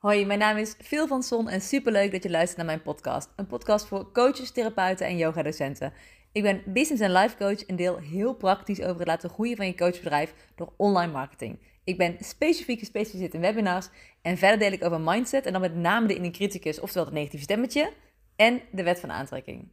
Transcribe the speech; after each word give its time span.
Hoi, 0.00 0.26
mijn 0.26 0.38
naam 0.38 0.56
is 0.56 0.74
Phil 0.82 1.06
van 1.06 1.22
Son 1.22 1.48
en 1.48 1.60
superleuk 1.60 2.12
dat 2.12 2.22
je 2.22 2.30
luistert 2.30 2.56
naar 2.56 2.66
mijn 2.66 2.82
podcast. 2.82 3.32
Een 3.36 3.46
podcast 3.46 3.86
voor 3.86 4.12
coaches, 4.12 4.50
therapeuten 4.50 5.06
en 5.06 5.16
yogadocenten. 5.16 5.92
Ik 6.32 6.42
ben 6.42 6.62
business 6.66 7.02
en 7.02 7.12
life 7.12 7.36
coach 7.36 7.66
en 7.66 7.76
deel 7.76 7.98
heel 7.98 8.34
praktisch 8.34 8.80
over 8.80 8.98
het 8.98 9.06
laten 9.06 9.30
groeien 9.30 9.56
van 9.56 9.66
je 9.66 9.74
coachbedrijf 9.74 10.34
door 10.54 10.72
online 10.76 11.12
marketing. 11.12 11.60
Ik 11.84 11.98
ben 11.98 12.16
specifiek 12.20 12.78
gespecialiseerd 12.78 13.34
in 13.34 13.40
webinars 13.40 13.88
en 14.22 14.38
verder 14.38 14.58
deel 14.58 14.72
ik 14.72 14.84
over 14.84 15.00
mindset 15.00 15.46
en 15.46 15.52
dan 15.52 15.60
met 15.60 15.74
name 15.74 16.06
de 16.06 16.14
inner 16.14 16.30
criticus, 16.30 16.80
oftewel 16.80 17.04
het 17.04 17.14
negatieve 17.14 17.44
stemmetje 17.44 17.92
en 18.36 18.60
de 18.72 18.82
wet 18.82 19.00
van 19.00 19.10
aantrekking. 19.10 19.72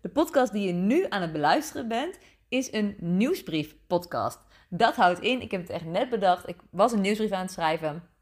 De 0.00 0.08
podcast 0.08 0.52
die 0.52 0.66
je 0.66 0.72
nu 0.72 1.06
aan 1.08 1.22
het 1.22 1.32
beluisteren 1.32 1.88
bent 1.88 2.18
is 2.48 2.72
een 2.72 2.96
nieuwsbrief 2.98 3.76
podcast. 3.86 4.40
Dat 4.68 4.94
houdt 4.94 5.20
in, 5.20 5.40
ik 5.40 5.50
heb 5.50 5.60
het 5.60 5.70
echt 5.70 5.84
net 5.84 6.10
bedacht, 6.10 6.48
ik 6.48 6.56
was 6.70 6.92
een 6.92 7.00
nieuwsbrief 7.00 7.30
aan 7.30 7.42
het 7.42 7.52
schrijven 7.52 8.12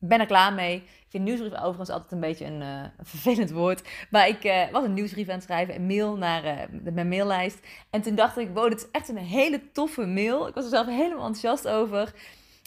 ben 0.00 0.20
er 0.20 0.26
klaar 0.26 0.52
mee. 0.52 0.76
Ik 0.76 1.06
vind 1.08 1.24
nieuwsbrief 1.24 1.54
overigens 1.54 1.90
altijd 1.90 2.12
een 2.12 2.20
beetje 2.20 2.44
een, 2.44 2.60
uh, 2.60 2.84
vervelend 3.00 3.50
woord. 3.50 3.88
Maar 4.10 4.28
ik 4.28 4.44
uh, 4.44 4.70
was 4.70 4.84
een 4.84 4.94
nieuwsbrief 4.94 5.28
aan 5.28 5.34
het 5.34 5.42
schrijven, 5.42 5.74
een 5.74 5.86
mail 5.86 6.16
naar 6.16 6.44
uh, 6.44 6.92
mijn 6.92 7.08
maillijst. 7.08 7.66
En 7.90 8.02
toen 8.02 8.14
dacht 8.14 8.38
ik, 8.38 8.48
wow, 8.54 8.68
dit 8.68 8.78
is 8.78 8.90
echt 8.90 9.08
een 9.08 9.16
hele 9.16 9.70
toffe 9.72 10.06
mail. 10.06 10.46
Ik 10.48 10.54
was 10.54 10.64
er 10.64 10.70
zelf 10.70 10.86
helemaal 10.86 11.26
enthousiast 11.26 11.68
over. 11.68 12.00
Um, 12.00 12.12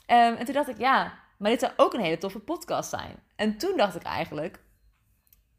en 0.07 0.45
toen 0.45 0.53
dacht 0.53 0.69
ik, 0.69 0.77
ja, 0.77 1.13
maar 1.37 1.49
dit 1.49 1.59
zou 1.59 1.71
ook 1.77 1.93
een 1.93 1.99
hele 1.99 2.17
toffe 2.17 2.39
podcast 2.39 2.89
zijn. 2.89 3.15
En 3.35 3.57
toen 3.57 3.77
dacht 3.77 3.95
ik 3.95 4.03
eigenlijk, 4.03 4.59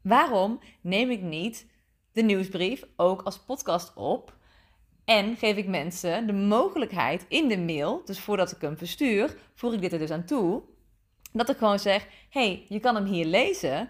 waarom 0.01 0.59
neem 0.81 1.09
ik 1.09 1.21
niet 1.21 1.67
de 2.11 2.21
nieuwsbrief 2.21 2.83
ook 2.95 3.21
als 3.21 3.39
podcast 3.39 3.93
op? 3.95 4.33
En 5.05 5.35
geef 5.35 5.55
ik 5.57 5.67
mensen 5.67 6.27
de 6.27 6.33
mogelijkheid 6.33 7.25
in 7.27 7.47
de 7.47 7.57
mail, 7.57 8.01
dus 8.05 8.19
voordat 8.19 8.51
ik 8.51 8.61
hem 8.61 8.77
verstuur, 8.77 9.37
voeg 9.55 9.73
ik 9.73 9.81
dit 9.81 9.93
er 9.93 9.99
dus 9.99 10.11
aan 10.11 10.25
toe 10.25 10.63
dat 11.37 11.49
ik 11.49 11.57
gewoon 11.57 11.79
zeg: 11.79 12.07
hey, 12.29 12.65
je 12.69 12.79
kan 12.79 12.95
hem 12.95 13.05
hier 13.05 13.25
lezen. 13.25 13.89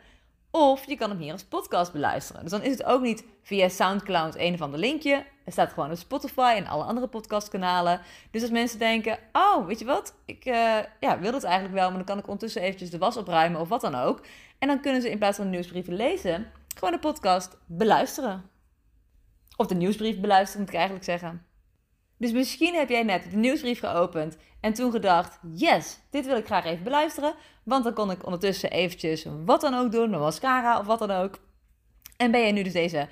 Of 0.51 0.85
je 0.85 0.95
kan 0.95 1.09
hem 1.09 1.19
hier 1.19 1.31
als 1.31 1.43
podcast 1.43 1.91
beluisteren. 1.91 2.41
Dus 2.41 2.51
dan 2.51 2.61
is 2.61 2.71
het 2.71 2.83
ook 2.83 3.01
niet 3.01 3.25
via 3.41 3.69
Soundcloud 3.69 4.35
een 4.35 4.53
of 4.53 4.61
ander 4.61 4.79
linkje. 4.79 5.25
Er 5.45 5.51
staat 5.51 5.73
gewoon 5.73 5.91
op 5.91 5.97
Spotify 5.97 6.53
en 6.57 6.67
alle 6.67 6.83
andere 6.83 7.07
podcastkanalen. 7.07 8.01
Dus 8.31 8.41
als 8.41 8.51
mensen 8.51 8.79
denken: 8.79 9.19
Oh, 9.31 9.65
weet 9.65 9.79
je 9.79 9.85
wat? 9.85 10.15
Ik 10.25 10.45
uh, 10.45 10.77
ja, 10.99 11.19
wil 11.19 11.33
het 11.33 11.43
eigenlijk 11.43 11.75
wel, 11.75 11.87
maar 11.87 11.97
dan 11.97 12.05
kan 12.05 12.17
ik 12.17 12.23
ondertussen 12.23 12.61
eventjes 12.61 12.89
de 12.89 12.97
was 12.97 13.17
opruimen 13.17 13.61
of 13.61 13.69
wat 13.69 13.81
dan 13.81 13.95
ook. 13.95 14.21
En 14.59 14.67
dan 14.67 14.81
kunnen 14.81 15.01
ze 15.01 15.09
in 15.09 15.17
plaats 15.17 15.37
van 15.37 15.45
de 15.45 15.51
nieuwsbrieven 15.51 15.95
lezen, 15.95 16.51
gewoon 16.75 16.93
de 16.93 16.99
podcast 16.99 17.57
beluisteren. 17.65 18.49
Of 19.57 19.67
de 19.67 19.75
nieuwsbrief 19.75 20.19
beluisteren, 20.19 20.59
moet 20.59 20.69
ik 20.69 20.75
eigenlijk 20.75 21.05
zeggen. 21.05 21.45
Dus 22.17 22.31
misschien 22.31 22.75
heb 22.75 22.89
jij 22.89 23.03
net 23.03 23.31
de 23.31 23.37
nieuwsbrief 23.37 23.79
geopend 23.79 24.37
en 24.61 24.73
toen 24.73 24.91
gedacht: 24.91 25.39
yes, 25.53 25.99
dit 26.09 26.25
wil 26.25 26.37
ik 26.37 26.45
graag 26.45 26.65
even 26.65 26.83
beluisteren. 26.83 27.35
Want 27.63 27.83
dan 27.83 27.93
kon 27.93 28.11
ik 28.11 28.25
ondertussen 28.25 28.71
eventjes 28.71 29.25
wat 29.45 29.61
dan 29.61 29.73
ook 29.73 29.91
doen, 29.91 30.09
mijn 30.09 30.21
mascara 30.21 30.79
of 30.79 30.85
wat 30.85 30.99
dan 30.99 31.11
ook. 31.11 31.39
En 32.17 32.31
ben 32.31 32.41
je 32.41 32.51
nu 32.51 32.63
dus 32.63 32.73
deze 32.73 33.07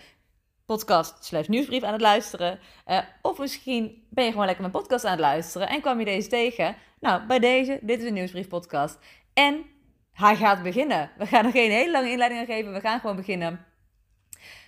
podcast 0.66 1.26
slash 1.26 1.48
nieuwsbrief 1.48 1.84
aan 1.84 1.92
het 1.94 2.02
luisteren. 2.02 2.60
Uh, 2.88 3.00
of 3.22 3.38
misschien 3.38 4.08
ben 4.10 4.24
je 4.24 4.32
gewoon 4.32 4.46
lekker 4.46 4.64
mijn 4.64 4.82
podcast 4.82 5.06
aan 5.06 5.12
het 5.12 5.20
luisteren 5.20 5.70
en 5.70 5.82
kwam 5.82 6.00
je 6.00 6.06
deze 6.06 6.30
tegen. 6.30 6.76
Nou, 7.00 7.26
bij 7.26 7.40
deze, 7.40 7.80
dit 7.82 8.00
is 8.00 8.08
een 8.08 8.14
nieuwsbrief 8.14 8.48
podcast. 8.48 9.00
En 9.34 9.66
hij 10.12 10.36
gaat 10.36 10.64
beginnen. 10.64 11.12
We 11.18 11.26
gaan 11.26 11.46
er 11.46 11.52
geen 11.52 11.72
hele 11.72 11.92
lange 11.92 12.10
inleiding 12.10 12.42
aan 12.42 12.56
geven, 12.56 12.74
we 12.74 12.80
gaan 12.80 13.00
gewoon 13.00 13.16
beginnen. 13.16 13.66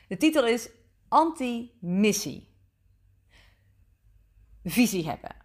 De 0.08 0.17
titel 0.17 0.47
is 0.47 0.70
Anti-missie 1.08 2.55
visie 4.66 5.08
hebben. 5.08 5.35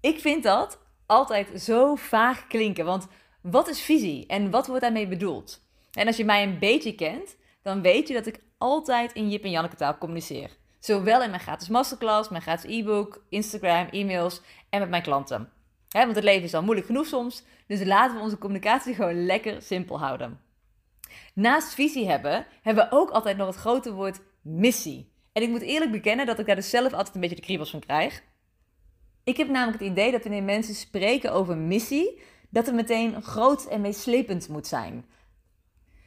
Ik 0.00 0.20
vind 0.20 0.42
dat 0.42 0.78
altijd 1.06 1.60
zo 1.60 1.94
vaag 1.94 2.46
klinken, 2.46 2.84
want 2.84 3.06
wat 3.40 3.68
is 3.68 3.80
visie 3.80 4.26
en 4.26 4.50
wat 4.50 4.66
wordt 4.66 4.82
daarmee 4.82 5.08
bedoeld? 5.08 5.66
En 5.92 6.06
als 6.06 6.16
je 6.16 6.24
mij 6.24 6.42
een 6.42 6.58
beetje 6.58 6.94
kent, 6.94 7.36
dan 7.62 7.82
weet 7.82 8.08
je 8.08 8.14
dat 8.14 8.26
ik 8.26 8.40
altijd 8.58 9.12
in 9.12 9.30
Jip 9.30 9.44
en 9.44 9.50
Janneke 9.50 9.76
taal 9.76 9.98
communiceer. 9.98 10.50
Zowel 10.78 11.22
in 11.22 11.30
mijn 11.30 11.42
gratis 11.42 11.68
masterclass, 11.68 12.28
mijn 12.28 12.42
gratis 12.42 12.70
e-book, 12.70 13.24
Instagram, 13.28 13.88
e-mails 13.90 14.40
en 14.70 14.80
met 14.80 14.90
mijn 14.90 15.02
klanten. 15.02 15.50
want 15.88 16.14
het 16.14 16.24
leven 16.24 16.42
is 16.42 16.54
al 16.54 16.62
moeilijk 16.62 16.86
genoeg 16.86 17.06
soms, 17.06 17.42
dus 17.66 17.84
laten 17.84 18.16
we 18.16 18.22
onze 18.22 18.38
communicatie 18.38 18.94
gewoon 18.94 19.26
lekker 19.26 19.62
simpel 19.62 19.98
houden. 19.98 20.40
Naast 21.34 21.74
visie 21.74 22.08
hebben, 22.08 22.46
hebben 22.62 22.84
we 22.84 22.96
ook 22.96 23.10
altijd 23.10 23.36
nog 23.36 23.46
het 23.46 23.56
grote 23.56 23.92
woord 23.92 24.20
missie. 24.42 25.12
En 25.32 25.42
ik 25.42 25.48
moet 25.48 25.62
eerlijk 25.62 25.90
bekennen 25.90 26.26
dat 26.26 26.38
ik 26.38 26.46
daar 26.46 26.56
dus 26.56 26.70
zelf 26.70 26.92
altijd 26.92 27.14
een 27.14 27.20
beetje 27.20 27.36
de 27.36 27.42
kriebels 27.42 27.70
van 27.70 27.80
krijg. 27.80 28.22
Ik 29.28 29.36
heb 29.36 29.48
namelijk 29.48 29.78
het 29.78 29.90
idee 29.90 30.10
dat 30.10 30.22
wanneer 30.22 30.42
mensen 30.42 30.74
spreken 30.74 31.32
over 31.32 31.56
missie, 31.56 32.20
dat 32.48 32.66
het 32.66 32.74
meteen 32.74 33.22
groot 33.22 33.64
en 33.64 33.80
meeslepend 33.80 34.48
moet 34.48 34.66
zijn. 34.66 35.04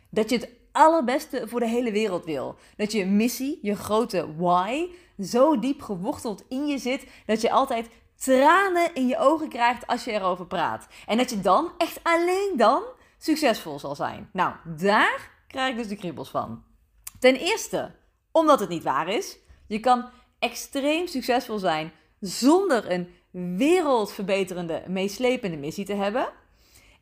Dat 0.09 0.29
je 0.29 0.35
het 0.35 0.49
allerbeste 0.71 1.47
voor 1.47 1.59
de 1.59 1.67
hele 1.67 1.91
wereld 1.91 2.25
wil. 2.25 2.55
Dat 2.77 2.91
je 2.91 3.05
missie, 3.05 3.59
je 3.61 3.75
grote 3.75 4.35
why, 4.35 4.87
zo 5.19 5.59
diep 5.59 5.81
geworteld 5.81 6.43
in 6.49 6.67
je 6.67 6.77
zit 6.77 7.05
dat 7.25 7.41
je 7.41 7.51
altijd 7.51 7.89
tranen 8.15 8.93
in 8.93 9.07
je 9.07 9.17
ogen 9.17 9.49
krijgt 9.49 9.87
als 9.87 10.03
je 10.03 10.11
erover 10.11 10.47
praat. 10.47 10.87
En 11.05 11.17
dat 11.17 11.29
je 11.29 11.39
dan, 11.39 11.71
echt 11.77 11.99
alleen 12.03 12.53
dan, 12.57 12.83
succesvol 13.17 13.79
zal 13.79 13.95
zijn. 13.95 14.29
Nou, 14.33 14.53
daar 14.65 15.29
krijg 15.47 15.71
ik 15.71 15.77
dus 15.77 15.87
de 15.87 15.95
kriebels 15.95 16.29
van. 16.29 16.63
Ten 17.19 17.35
eerste, 17.35 17.91
omdat 18.31 18.59
het 18.59 18.69
niet 18.69 18.83
waar 18.83 19.07
is. 19.07 19.37
Je 19.67 19.79
kan 19.79 20.09
extreem 20.39 21.07
succesvol 21.07 21.57
zijn 21.57 21.91
zonder 22.21 22.91
een 22.91 23.09
wereldverbeterende, 23.57 24.83
meeslepende 24.87 25.57
missie 25.57 25.85
te 25.85 25.93
hebben. 25.93 26.29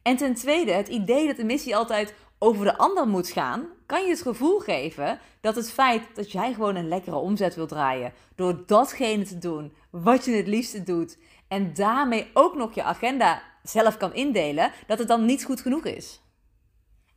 En 0.01 0.17
ten 0.17 0.33
tweede, 0.33 0.71
het 0.71 0.87
idee 0.87 1.27
dat 1.27 1.37
de 1.37 1.43
missie 1.43 1.75
altijd 1.75 2.13
over 2.39 2.65
de 2.65 2.77
ander 2.77 3.07
moet 3.07 3.29
gaan, 3.29 3.67
kan 3.85 4.03
je 4.03 4.09
het 4.09 4.21
gevoel 4.21 4.59
geven 4.59 5.19
dat 5.41 5.55
het 5.55 5.71
feit 5.71 6.03
dat 6.13 6.31
jij 6.31 6.53
gewoon 6.53 6.75
een 6.75 6.87
lekkere 6.87 7.15
omzet 7.15 7.55
wilt 7.55 7.69
draaien, 7.69 8.13
door 8.35 8.63
datgene 8.65 9.23
te 9.23 9.37
doen 9.37 9.73
wat 9.89 10.25
je 10.25 10.31
het 10.31 10.47
liefste 10.47 10.83
doet, 10.83 11.17
en 11.47 11.73
daarmee 11.73 12.29
ook 12.33 12.55
nog 12.55 12.73
je 12.73 12.83
agenda 12.83 13.41
zelf 13.63 13.97
kan 13.97 14.13
indelen, 14.13 14.71
dat 14.87 14.99
het 14.99 15.07
dan 15.07 15.25
niet 15.25 15.45
goed 15.45 15.61
genoeg 15.61 15.85
is. 15.85 16.21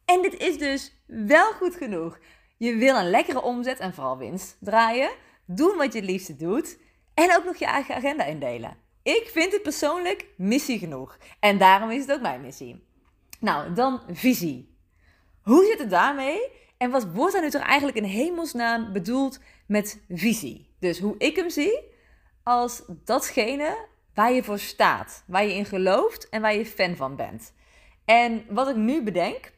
En 0.04 0.22
dit 0.22 0.38
is 0.38 0.58
dus 0.58 0.92
wel 1.06 1.52
goed 1.52 1.74
genoeg. 1.74 2.18
Je 2.56 2.76
wil 2.76 2.96
een 2.96 3.10
lekkere 3.10 3.42
omzet 3.42 3.78
en 3.78 3.94
vooral 3.94 4.18
winst 4.18 4.56
draaien, 4.60 5.10
doen 5.46 5.76
wat 5.76 5.92
je 5.92 5.98
het 5.98 6.10
liefste 6.10 6.36
doet, 6.36 6.78
en 7.14 7.36
ook 7.36 7.44
nog 7.44 7.56
je 7.56 7.66
eigen 7.66 7.94
agenda 7.94 8.24
indelen. 8.24 8.76
Ik 9.02 9.28
vind 9.32 9.52
het 9.52 9.62
persoonlijk 9.62 10.26
missie 10.36 10.78
genoeg. 10.78 11.18
En 11.40 11.58
daarom 11.58 11.90
is 11.90 12.00
het 12.00 12.12
ook 12.12 12.20
mijn 12.20 12.40
missie. 12.40 12.86
Nou, 13.40 13.72
dan 13.72 14.00
visie. 14.10 14.76
Hoe 15.42 15.64
zit 15.64 15.78
het 15.78 15.90
daarmee? 15.90 16.40
En 16.76 16.90
wat 16.90 17.12
wordt 17.12 17.34
er 17.34 17.40
nu 17.40 17.50
toch 17.50 17.62
eigenlijk 17.62 17.96
in 17.96 18.04
hemelsnaam 18.04 18.92
bedoeld 18.92 19.40
met 19.66 20.02
visie? 20.08 20.74
Dus 20.78 20.98
hoe 20.98 21.14
ik 21.18 21.36
hem 21.36 21.50
zie 21.50 21.82
als 22.42 22.82
datgene 23.04 23.86
waar 24.14 24.32
je 24.32 24.42
voor 24.42 24.58
staat, 24.58 25.24
waar 25.26 25.44
je 25.44 25.54
in 25.54 25.64
gelooft 25.64 26.28
en 26.28 26.40
waar 26.40 26.54
je 26.54 26.66
fan 26.66 26.96
van 26.96 27.16
bent. 27.16 27.52
En 28.04 28.44
wat 28.48 28.68
ik 28.68 28.76
nu 28.76 29.02
bedenk, 29.02 29.52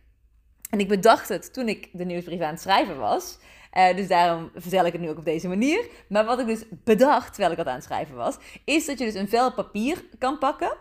en 0.71 0.81
ik 0.81 0.89
bedacht 0.89 1.29
het 1.29 1.53
toen 1.53 1.69
ik 1.69 1.89
de 1.93 2.05
nieuwsbrief 2.05 2.41
aan 2.41 2.51
het 2.51 2.61
schrijven 2.61 2.99
was, 2.99 3.39
uh, 3.75 3.97
dus 3.97 4.09
daarom 4.09 4.51
vertel 4.55 4.87
ik 4.87 4.93
het 4.93 5.01
nu 5.01 5.11
ook 5.11 5.19
op 5.19 5.25
deze 5.25 5.49
manier. 5.49 5.89
Maar 6.09 6.25
wat 6.25 6.39
ik 6.39 6.47
dus 6.47 6.65
bedacht 6.85 7.29
terwijl 7.29 7.51
ik 7.51 7.57
dat 7.57 7.67
aan 7.67 7.75
het 7.75 7.85
schrijven 7.85 8.17
was, 8.17 8.37
is 8.65 8.87
dat 8.87 8.99
je 8.99 9.05
dus 9.05 9.15
een 9.15 9.29
vel 9.29 9.53
papier 9.53 10.05
kan 10.19 10.39
pakken 10.39 10.77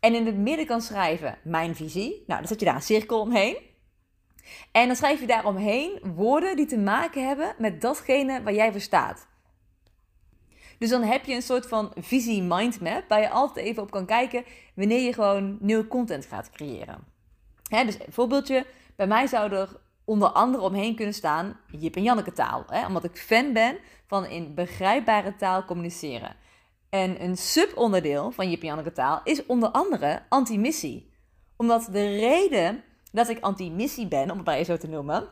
en 0.00 0.14
in 0.14 0.26
het 0.26 0.36
midden 0.36 0.66
kan 0.66 0.80
schrijven 0.80 1.38
mijn 1.42 1.76
visie. 1.76 2.22
Nou, 2.26 2.38
dan 2.38 2.48
zet 2.48 2.60
je 2.60 2.66
daar 2.66 2.74
een 2.74 2.82
cirkel 2.82 3.20
omheen. 3.20 3.56
En 4.72 4.86
dan 4.86 4.96
schrijf 4.96 5.20
je 5.20 5.26
daaromheen 5.26 6.00
woorden 6.14 6.56
die 6.56 6.66
te 6.66 6.78
maken 6.78 7.26
hebben 7.26 7.54
met 7.58 7.80
datgene 7.80 8.42
waar 8.42 8.54
jij 8.54 8.70
voor 8.72 8.80
staat. 8.80 9.28
Dus 10.78 10.90
dan 10.90 11.02
heb 11.02 11.24
je 11.24 11.34
een 11.34 11.42
soort 11.42 11.66
van 11.66 11.92
visie 11.98 12.42
mindmap 12.42 13.04
waar 13.08 13.20
je 13.20 13.30
altijd 13.30 13.66
even 13.66 13.82
op 13.82 13.90
kan 13.90 14.06
kijken 14.06 14.44
wanneer 14.74 15.00
je 15.00 15.12
gewoon 15.12 15.56
nieuwe 15.60 15.86
content 15.86 16.26
gaat 16.26 16.50
creëren. 16.50 17.04
Hè, 17.68 17.84
dus 17.84 17.94
een 17.94 18.12
voorbeeldje, 18.12 18.66
bij 18.96 19.06
mij 19.06 19.26
zou 19.26 19.52
er 19.52 19.80
onder 20.10 20.28
andere 20.28 20.64
omheen 20.64 20.94
kunnen 20.94 21.14
staan 21.14 21.56
Jip 21.66 21.96
en 21.96 22.02
Janneke 22.02 22.32
taal. 22.32 22.64
Hè? 22.66 22.86
Omdat 22.86 23.04
ik 23.04 23.16
fan 23.16 23.52
ben 23.52 23.78
van 24.06 24.26
in 24.26 24.54
begrijpbare 24.54 25.36
taal 25.36 25.64
communiceren. 25.64 26.36
En 26.88 27.22
een 27.22 27.36
subonderdeel 27.36 28.30
van 28.30 28.50
Jip 28.50 28.60
en 28.60 28.66
Janneke 28.66 28.92
taal 28.92 29.20
is 29.24 29.46
onder 29.46 29.68
andere 29.68 30.22
anti-missie. 30.28 31.12
Omdat 31.56 31.88
de 31.92 32.16
reden 32.16 32.82
dat 33.12 33.28
ik 33.28 33.40
anti-missie 33.40 34.08
ben, 34.08 34.30
om 34.30 34.36
het 34.36 34.46
maar 34.46 34.64
zo 34.64 34.76
te 34.76 34.88
noemen, 34.88 35.28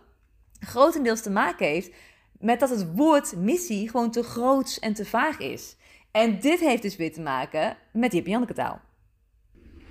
grotendeels 0.60 1.22
te 1.22 1.30
maken 1.30 1.66
heeft 1.66 1.94
met 2.38 2.60
dat 2.60 2.70
het 2.70 2.94
woord 2.94 3.36
missie 3.36 3.90
gewoon 3.90 4.10
te 4.10 4.22
groots 4.22 4.78
en 4.78 4.94
te 4.94 5.04
vaag 5.04 5.38
is. 5.38 5.76
En 6.10 6.40
dit 6.40 6.60
heeft 6.60 6.82
dus 6.82 6.96
weer 6.96 7.12
te 7.12 7.20
maken 7.20 7.76
met 7.92 8.12
Jip 8.12 8.24
en 8.24 8.30
Janneke 8.30 8.54
taal. 8.54 8.80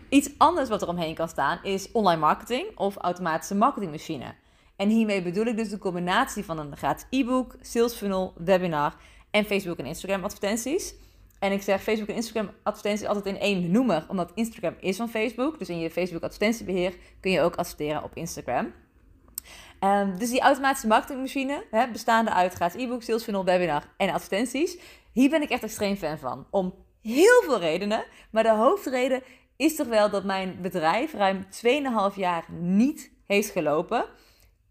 Iets 0.09 0.29
anders 0.37 0.69
wat 0.69 0.81
er 0.81 0.87
omheen 0.87 1.15
kan 1.15 1.29
staan 1.29 1.59
is 1.63 1.91
online 1.91 2.19
marketing 2.19 2.77
of 2.77 2.95
automatische 2.95 3.55
marketingmachine. 3.55 4.35
En 4.77 4.89
hiermee 4.89 5.21
bedoel 5.21 5.45
ik 5.45 5.57
dus 5.57 5.69
de 5.69 5.77
combinatie 5.77 6.45
van 6.45 6.59
een 6.59 6.77
gratis 6.77 7.05
e-book, 7.09 7.55
sales 7.61 7.93
funnel, 7.93 8.33
webinar 8.37 8.95
en 9.31 9.45
Facebook 9.45 9.77
en 9.77 9.85
Instagram 9.85 10.23
advertenties. 10.23 10.95
En 11.39 11.51
ik 11.51 11.61
zeg 11.61 11.83
Facebook 11.83 12.09
en 12.09 12.15
Instagram 12.15 12.49
advertenties 12.63 13.07
altijd 13.07 13.25
in 13.25 13.39
één 13.39 13.71
noemer, 13.71 14.05
omdat 14.07 14.31
Instagram 14.33 14.75
is 14.79 14.97
van 14.97 15.09
Facebook. 15.09 15.59
Dus 15.59 15.69
in 15.69 15.79
je 15.79 15.91
Facebook 15.91 16.23
advertentiebeheer 16.23 16.93
kun 17.19 17.31
je 17.31 17.41
ook 17.41 17.55
adverteren 17.55 18.03
op 18.03 18.11
Instagram. 18.13 18.73
Um, 19.79 20.17
dus 20.17 20.29
die 20.29 20.41
automatische 20.41 20.87
marketingmachine, 20.87 21.63
hè, 21.71 21.87
bestaande 21.91 22.31
uit 22.33 22.53
gratis 22.53 22.81
e-book, 22.81 23.03
sales 23.03 23.23
funnel, 23.23 23.45
webinar 23.45 23.83
en 23.97 24.09
advertenties. 24.09 24.77
Hier 25.13 25.29
ben 25.29 25.41
ik 25.41 25.49
echt 25.49 25.63
extreem 25.63 25.95
fan 25.95 26.17
van. 26.17 26.47
Om 26.49 26.73
heel 27.01 27.41
veel 27.43 27.59
redenen. 27.59 28.05
Maar 28.31 28.43
de 28.43 28.53
hoofdreden 28.53 29.23
is 29.55 29.75
toch 29.75 29.87
wel 29.87 30.09
dat 30.09 30.23
mijn 30.23 30.57
bedrijf 30.61 31.13
ruim 31.13 31.45
2,5 32.11 32.15
jaar 32.15 32.45
niet 32.51 33.11
heeft 33.25 33.49
gelopen. 33.49 34.05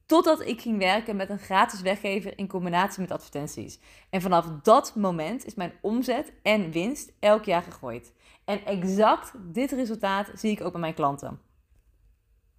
Totdat 0.06 0.40
ik 0.40 0.60
ging 0.60 0.78
werken 0.78 1.16
met 1.16 1.30
een 1.30 1.38
gratis 1.38 1.80
weggever 1.80 2.38
in 2.38 2.48
combinatie 2.48 3.00
met 3.00 3.10
advertenties. 3.10 3.78
En 4.10 4.20
vanaf 4.20 4.46
dat 4.62 4.94
moment 4.94 5.44
is 5.44 5.54
mijn 5.54 5.72
omzet 5.80 6.32
en 6.42 6.70
winst 6.70 7.12
elk 7.20 7.44
jaar 7.44 7.62
gegroeid. 7.62 8.12
En 8.44 8.64
exact 8.64 9.32
dit 9.52 9.72
resultaat 9.72 10.30
zie 10.34 10.50
ik 10.50 10.60
ook 10.60 10.72
bij 10.72 10.80
mijn 10.80 10.94
klanten. 10.94 11.40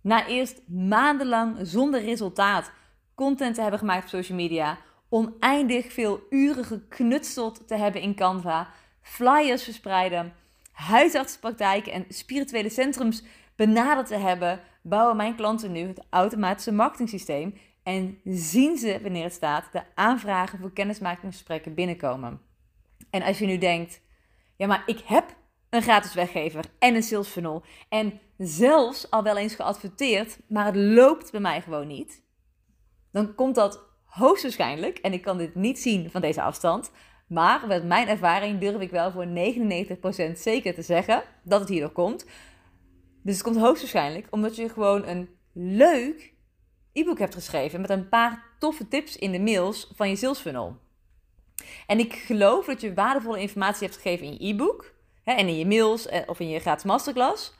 Na 0.01 0.27
eerst 0.27 0.61
maandenlang 0.67 1.57
zonder 1.61 2.01
resultaat 2.01 2.71
content 3.15 3.55
te 3.55 3.61
hebben 3.61 3.79
gemaakt 3.79 4.03
op 4.03 4.09
social 4.09 4.37
media, 4.37 4.77
oneindig 5.09 5.93
veel 5.93 6.19
uren 6.29 6.65
geknutseld 6.65 7.67
te 7.67 7.75
hebben 7.75 8.01
in 8.01 8.15
Canva, 8.15 8.69
flyers 9.01 9.63
verspreiden, 9.63 10.33
huisartsenpraktijken 10.77 11.91
en 11.91 12.05
spirituele 12.09 12.69
centrums 12.69 13.23
benaderd 13.55 14.07
te 14.07 14.15
hebben, 14.15 14.59
bouwen 14.81 15.15
mijn 15.15 15.35
klanten 15.35 15.71
nu 15.71 15.87
het 15.87 16.05
automatische 16.09 16.71
marketingsysteem 16.71 17.57
en 17.83 18.19
zien 18.23 18.77
ze 18.77 18.99
wanneer 19.01 19.23
het 19.23 19.33
staat 19.33 19.71
de 19.71 19.81
aanvragen 19.95 20.59
voor 20.59 20.73
kennismakingsgesprekken 20.73 21.73
binnenkomen. 21.73 22.41
En 23.09 23.21
als 23.21 23.39
je 23.39 23.45
nu 23.45 23.57
denkt, 23.57 24.01
ja 24.57 24.67
maar 24.67 24.83
ik 24.85 24.99
heb 25.05 25.35
een 25.69 25.81
gratis 25.81 26.13
weggever 26.13 26.65
en 26.79 26.95
een 26.95 27.03
sales 27.03 27.27
funnel 27.27 27.63
en 27.89 28.19
zelfs 28.37 29.11
al 29.11 29.23
wel 29.23 29.37
eens 29.37 29.55
geadverteerd, 29.55 30.39
maar 30.47 30.65
het 30.65 30.75
loopt 30.75 31.31
bij 31.31 31.41
mij 31.41 31.61
gewoon 31.61 31.87
niet, 31.87 32.23
dan 33.11 33.35
komt 33.35 33.55
dat 33.55 33.79
hoogstwaarschijnlijk, 34.05 34.97
en 34.97 35.13
ik 35.13 35.21
kan 35.21 35.37
dit 35.37 35.55
niet 35.55 35.79
zien 35.79 36.11
van 36.11 36.21
deze 36.21 36.41
afstand, 36.41 36.91
maar 37.27 37.67
met 37.67 37.85
mijn 37.85 38.07
ervaring 38.07 38.59
durf 38.59 38.81
ik 38.81 38.91
wel 38.91 39.11
voor 39.11 39.25
99% 39.25 40.31
zeker 40.33 40.73
te 40.73 40.81
zeggen 40.81 41.23
dat 41.43 41.59
het 41.59 41.69
hierdoor 41.69 41.91
komt. 41.91 42.25
Dus 43.23 43.33
het 43.33 43.43
komt 43.43 43.57
hoogstwaarschijnlijk 43.57 44.27
omdat 44.29 44.55
je 44.55 44.69
gewoon 44.69 45.07
een 45.07 45.29
leuk 45.53 46.33
e-book 46.93 47.19
hebt 47.19 47.33
geschreven 47.33 47.81
met 47.81 47.89
een 47.89 48.09
paar 48.09 48.43
toffe 48.59 48.87
tips 48.87 49.17
in 49.17 49.31
de 49.31 49.39
mails 49.39 49.91
van 49.95 50.09
je 50.09 50.15
sales 50.15 50.39
funnel. 50.39 50.77
En 51.87 51.99
ik 51.99 52.13
geloof 52.13 52.65
dat 52.65 52.81
je 52.81 52.93
waardevolle 52.93 53.39
informatie 53.39 53.87
hebt 53.87 53.99
gegeven 53.99 54.25
in 54.25 54.33
je 54.33 54.53
e-book 54.53 54.93
en 55.23 55.47
in 55.47 55.57
je 55.57 55.65
mails 55.65 56.07
eh, 56.07 56.21
of 56.25 56.39
in 56.39 56.49
je 56.49 56.59
gratis 56.59 56.83
masterclass. 56.83 57.53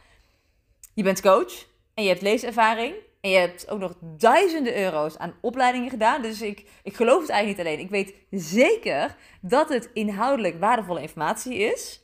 Je 0.93 1.03
bent 1.03 1.21
coach 1.21 1.65
en 1.93 2.03
je 2.03 2.09
hebt 2.09 2.21
leeservaring 2.21 2.95
je 3.29 3.37
hebt 3.37 3.69
ook 3.69 3.79
nog 3.79 3.93
duizenden 4.01 4.77
euro's 4.77 5.17
aan 5.17 5.35
opleidingen 5.41 5.89
gedaan. 5.89 6.21
Dus 6.21 6.41
ik, 6.41 6.69
ik 6.83 6.95
geloof 6.95 7.21
het 7.21 7.29
eigenlijk 7.29 7.59
niet 7.59 7.67
alleen. 7.67 7.85
Ik 7.85 7.89
weet 8.29 8.43
zeker 8.43 9.15
dat 9.41 9.69
het 9.69 9.89
inhoudelijk 9.93 10.59
waardevolle 10.59 11.01
informatie 11.01 11.57
is. 11.57 12.01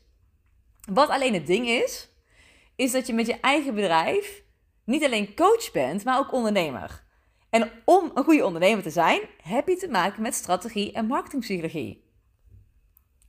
Wat 0.91 1.09
alleen 1.09 1.33
het 1.33 1.47
ding 1.47 1.67
is, 1.67 2.09
is 2.75 2.91
dat 2.91 3.07
je 3.07 3.13
met 3.13 3.27
je 3.27 3.39
eigen 3.39 3.75
bedrijf 3.75 4.43
niet 4.85 5.03
alleen 5.03 5.35
coach 5.35 5.71
bent, 5.71 6.03
maar 6.03 6.19
ook 6.19 6.33
ondernemer. 6.33 7.03
En 7.49 7.71
om 7.85 8.11
een 8.13 8.23
goede 8.23 8.45
ondernemer 8.45 8.83
te 8.83 8.89
zijn, 8.89 9.21
heb 9.43 9.67
je 9.67 9.77
te 9.77 9.87
maken 9.87 10.21
met 10.21 10.35
strategie 10.35 10.91
en 10.91 11.05
marketingpsychologie. 11.05 12.03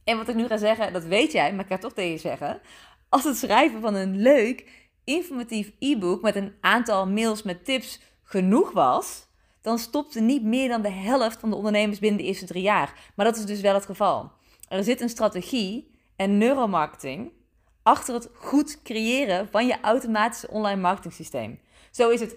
En 0.04 0.16
wat 0.16 0.28
ik 0.28 0.34
nu 0.34 0.46
ga 0.46 0.56
zeggen, 0.56 0.92
dat 0.92 1.04
weet 1.04 1.32
jij, 1.32 1.52
maar 1.52 1.64
ik 1.64 1.70
ga 1.70 1.78
toch 1.78 1.92
tegen 1.92 2.10
je 2.10 2.18
zeggen. 2.18 2.60
Als 3.08 3.24
het 3.24 3.36
schrijven 3.36 3.80
van 3.80 3.94
een 3.94 4.16
leuk, 4.16 4.83
informatief 5.04 5.72
e-book 5.78 6.22
met 6.22 6.36
een 6.36 6.54
aantal 6.60 7.06
mails 7.06 7.42
met 7.42 7.64
tips 7.64 8.00
genoeg 8.22 8.72
was, 8.72 9.26
dan 9.62 9.78
stopte 9.78 10.20
niet 10.20 10.42
meer 10.42 10.68
dan 10.68 10.82
de 10.82 10.90
helft 10.90 11.40
van 11.40 11.50
de 11.50 11.56
ondernemers 11.56 11.98
binnen 11.98 12.20
de 12.20 12.26
eerste 12.26 12.46
drie 12.46 12.62
jaar. 12.62 13.12
Maar 13.14 13.26
dat 13.26 13.36
is 13.36 13.44
dus 13.44 13.60
wel 13.60 13.74
het 13.74 13.84
geval. 13.84 14.32
Er 14.68 14.84
zit 14.84 15.00
een 15.00 15.08
strategie 15.08 15.90
en 16.16 16.38
neuromarketing 16.38 17.32
achter 17.82 18.14
het 18.14 18.30
goed 18.34 18.82
creëren 18.82 19.48
van 19.50 19.66
je 19.66 19.80
automatische 19.80 20.50
online 20.50 20.80
marketing 20.80 21.14
systeem. 21.14 21.60
Zo 21.90 22.10
is 22.10 22.20
het 22.20 22.36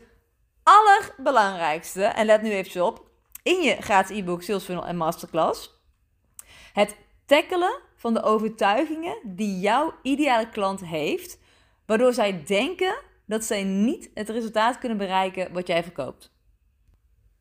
allerbelangrijkste, 0.64 2.04
en 2.04 2.26
let 2.26 2.42
nu 2.42 2.52
even 2.52 2.86
op, 2.86 3.06
in 3.44 3.62
je 3.62 3.76
gratis 3.76 4.18
e-book, 4.18 4.42
sales 4.42 4.64
funnel 4.64 4.86
en 4.86 4.98
masterclass, 4.98 5.82
het 6.74 6.96
tackelen 7.26 7.80
van 7.96 8.14
de 8.14 8.24
overtuigingen 8.24 9.18
die 9.24 9.60
jouw 9.60 9.94
ideale 10.02 10.50
klant 10.50 10.86
heeft 10.86 11.40
waardoor 11.88 12.14
zij 12.14 12.44
denken 12.44 12.96
dat 13.26 13.44
zij 13.44 13.64
niet 13.64 14.10
het 14.14 14.30
resultaat 14.30 14.78
kunnen 14.78 14.98
bereiken 14.98 15.54
wat 15.54 15.68
jij 15.68 15.84
verkoopt. 15.84 16.32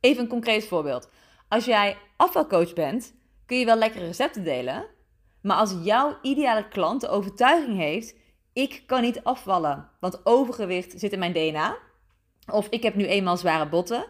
Even 0.01 0.23
een 0.23 0.29
concreet 0.29 0.67
voorbeeld. 0.67 1.11
Als 1.49 1.65
jij 1.65 1.97
afvalcoach 2.17 2.73
bent, 2.73 3.15
kun 3.47 3.59
je 3.59 3.65
wel 3.65 3.77
lekkere 3.77 4.07
recepten 4.07 4.45
delen, 4.45 4.87
maar 5.41 5.57
als 5.57 5.75
jouw 5.83 6.19
ideale 6.23 6.69
klant 6.69 7.01
de 7.01 7.09
overtuiging 7.09 7.77
heeft: 7.77 8.15
ik 8.53 8.83
kan 8.87 9.03
niet 9.03 9.25
afvallen, 9.25 9.89
want 10.01 10.27
overgewicht 10.27 11.01
zit 11.01 11.13
in 11.13 11.19
mijn 11.19 11.33
DNA, 11.33 11.77
of 12.53 12.67
ik 12.71 12.83
heb 12.83 12.95
nu 12.95 13.07
eenmaal 13.07 13.37
zware 13.37 13.69
botten, 13.69 14.07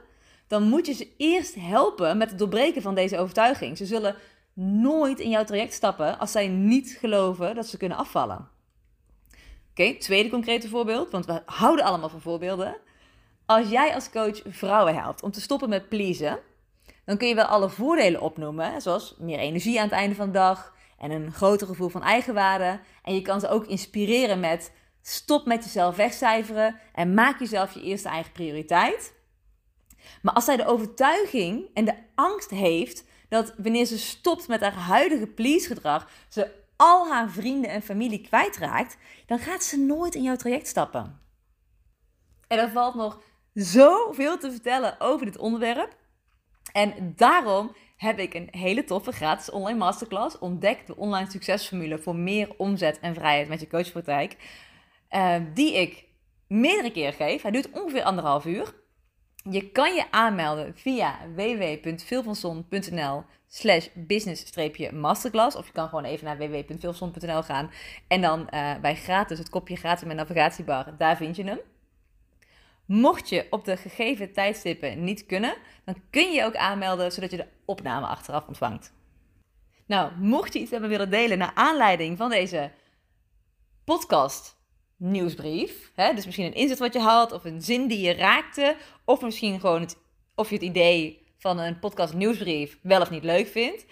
dan 0.46 0.62
moet 0.62 0.86
je 0.86 0.92
ze 0.92 1.14
eerst 1.16 1.54
helpen 1.54 2.16
met 2.16 2.30
het 2.30 2.38
doorbreken 2.38 2.82
van 2.82 2.94
deze 2.94 3.18
overtuiging. 3.18 3.76
Ze 3.76 3.86
zullen 3.86 4.16
nooit 4.54 5.20
in 5.20 5.30
jouw 5.30 5.44
traject 5.44 5.72
stappen 5.72 6.18
als 6.18 6.32
zij 6.32 6.48
niet 6.48 6.96
geloven 7.00 7.54
dat 7.54 7.66
ze 7.66 7.76
kunnen 7.76 7.98
afvallen. 7.98 8.48
Oké, 9.78 9.94
tweede 9.94 10.28
concrete 10.28 10.68
voorbeeld, 10.68 11.10
want 11.10 11.26
we 11.26 11.42
houden 11.46 11.84
allemaal 11.84 12.08
van 12.08 12.20
voorbeelden. 12.20 12.76
Als 13.46 13.68
jij 13.68 13.94
als 13.94 14.10
coach 14.10 14.42
vrouwen 14.44 14.94
helpt 14.94 15.22
om 15.22 15.30
te 15.30 15.40
stoppen 15.40 15.68
met 15.68 15.88
pleasen, 15.88 16.38
dan 17.04 17.16
kun 17.16 17.28
je 17.28 17.34
wel 17.34 17.44
alle 17.44 17.68
voordelen 17.68 18.20
opnoemen, 18.20 18.82
zoals 18.82 19.14
meer 19.18 19.38
energie 19.38 19.78
aan 19.78 19.84
het 19.84 19.94
einde 19.94 20.14
van 20.14 20.26
de 20.26 20.32
dag 20.32 20.74
en 20.98 21.10
een 21.10 21.32
groter 21.32 21.66
gevoel 21.66 21.88
van 21.88 22.02
eigenwaarde. 22.02 22.80
En 23.02 23.14
je 23.14 23.22
kan 23.22 23.40
ze 23.40 23.48
ook 23.48 23.66
inspireren 23.66 24.40
met 24.40 24.72
stop 25.02 25.46
met 25.46 25.64
jezelf 25.64 25.96
wegcijferen 25.96 26.78
en 26.92 27.14
maak 27.14 27.38
jezelf 27.38 27.74
je 27.74 27.82
eerste 27.82 28.08
eigen 28.08 28.32
prioriteit. 28.32 29.14
Maar 30.22 30.34
als 30.34 30.44
zij 30.44 30.56
de 30.56 30.66
overtuiging 30.66 31.70
en 31.74 31.84
de 31.84 31.94
angst 32.14 32.50
heeft 32.50 33.04
dat 33.28 33.54
wanneer 33.56 33.84
ze 33.84 33.98
stopt 33.98 34.48
met 34.48 34.60
haar 34.60 34.74
huidige 34.74 35.26
please 35.26 35.66
gedrag, 35.66 36.10
ze 36.28 36.64
al 36.76 37.08
haar 37.08 37.30
vrienden 37.30 37.70
en 37.70 37.82
familie 37.82 38.20
kwijtraakt, 38.20 38.96
dan 39.26 39.38
gaat 39.38 39.64
ze 39.64 39.78
nooit 39.78 40.14
in 40.14 40.22
jouw 40.22 40.36
traject 40.36 40.66
stappen. 40.66 41.20
En 42.48 42.58
er 42.58 42.70
valt 42.70 42.94
nog 42.94 43.20
zoveel 43.52 44.38
te 44.38 44.50
vertellen 44.50 44.96
over 44.98 45.26
dit 45.26 45.38
onderwerp. 45.38 45.96
En 46.72 47.12
daarom 47.16 47.74
heb 47.96 48.18
ik 48.18 48.34
een 48.34 48.48
hele 48.50 48.84
toffe 48.84 49.12
gratis 49.12 49.50
online 49.50 49.78
masterclass. 49.78 50.38
Ontdek 50.38 50.86
de 50.86 50.96
online 50.96 51.30
succesformule 51.30 51.98
voor 51.98 52.16
meer 52.16 52.54
omzet 52.56 53.00
en 53.00 53.14
vrijheid 53.14 53.48
met 53.48 53.60
je 53.60 53.68
coachpraktijk. 53.68 54.36
Uh, 55.10 55.36
die 55.54 55.74
ik 55.74 56.04
meerdere 56.48 56.90
keer 56.90 57.12
geef. 57.12 57.42
Hij 57.42 57.50
duurt 57.50 57.70
ongeveer 57.70 58.02
anderhalf 58.02 58.44
uur. 58.44 58.74
Je 59.50 59.70
kan 59.70 59.94
je 59.94 60.10
aanmelden 60.10 60.74
via 60.76 61.18
www.veelvanson.nl 61.34 63.24
slash 63.48 63.88
business-masterclass. 63.94 65.56
Of 65.56 65.66
je 65.66 65.72
kan 65.72 65.88
gewoon 65.88 66.04
even 66.04 66.24
naar 66.24 66.38
www.veelvanson.nl 66.38 67.42
gaan. 67.42 67.70
En 68.08 68.20
dan 68.20 68.40
uh, 68.40 68.78
bij 68.80 68.96
gratis, 68.96 69.38
het 69.38 69.48
kopje 69.48 69.76
gratis 69.76 70.06
met 70.06 70.16
navigatiebar, 70.16 70.94
daar 70.98 71.16
vind 71.16 71.36
je 71.36 71.44
hem. 71.44 71.58
Mocht 72.86 73.28
je 73.28 73.46
op 73.50 73.64
de 73.64 73.76
gegeven 73.76 74.32
tijdstippen 74.32 75.04
niet 75.04 75.26
kunnen, 75.26 75.56
dan 75.84 75.96
kun 76.10 76.22
je 76.22 76.34
je 76.34 76.44
ook 76.44 76.56
aanmelden 76.56 77.12
zodat 77.12 77.30
je 77.30 77.36
de 77.36 77.46
opname 77.64 78.06
achteraf 78.06 78.46
ontvangt. 78.46 78.92
Nou, 79.86 80.12
mocht 80.18 80.52
je 80.52 80.58
iets 80.58 80.70
hebben 80.70 80.88
willen 80.88 81.10
delen 81.10 81.38
naar 81.38 81.52
aanleiding 81.54 82.16
van 82.16 82.30
deze 82.30 82.70
podcast 83.84 84.56
nieuwsbrief. 84.96 85.92
Hè? 85.94 86.14
Dus 86.14 86.24
misschien 86.24 86.46
een 86.46 86.54
inzet 86.54 86.78
wat 86.78 86.92
je 86.92 86.98
had, 86.98 87.32
of 87.32 87.44
een 87.44 87.62
zin 87.62 87.86
die 87.88 88.00
je 88.00 88.14
raakte, 88.14 88.76
of 89.04 89.22
misschien 89.22 89.60
gewoon 89.60 89.80
het, 89.80 89.96
of 90.34 90.48
je 90.48 90.54
het 90.54 90.64
idee 90.64 91.25
van 91.38 91.58
een 91.58 91.78
podcast 91.78 92.14
nieuwsbrief 92.14 92.78
wel 92.82 93.00
of 93.00 93.10
niet 93.10 93.24
leuk 93.24 93.46
vindt. 93.46 93.86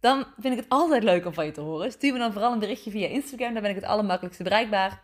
Dan 0.00 0.24
vind 0.38 0.54
ik 0.54 0.60
het 0.60 0.68
altijd 0.68 1.02
leuk 1.02 1.26
om 1.26 1.32
van 1.34 1.44
je 1.44 1.50
te 1.50 1.60
horen. 1.60 1.92
Stuur 1.92 2.12
me 2.12 2.18
dan 2.18 2.32
vooral 2.32 2.52
een 2.52 2.58
berichtje 2.58 2.90
via 2.90 3.06
Instagram, 3.06 3.52
daar 3.52 3.62
ben 3.62 3.70
ik 3.70 3.76
het 3.76 3.84
allermakkelijkste 3.84 4.42
bereikbaar. 4.42 5.02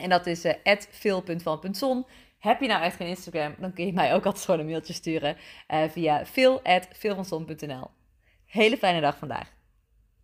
En 0.00 0.08
dat 0.08 0.26
is 0.26 0.44
uh. 0.44 2.04
Heb 2.38 2.60
je 2.60 2.66
nou 2.66 2.82
echt 2.82 2.96
geen 2.96 3.08
Instagram, 3.08 3.54
dan 3.58 3.72
kun 3.72 3.86
je 3.86 3.92
mij 3.92 4.14
ook 4.14 4.26
altijd 4.26 4.44
gewoon 4.44 4.60
een 4.60 4.66
mailtje 4.66 4.92
sturen 4.92 5.36
uh, 5.68 5.82
via 5.88 6.26
phil.philvanson.nl. 6.26 7.90
Hele 8.46 8.76
fijne 8.76 9.00
dag 9.00 9.18
vandaag. 9.18 9.55